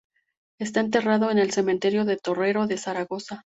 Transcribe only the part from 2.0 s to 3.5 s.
de Torrero de Zaragoza.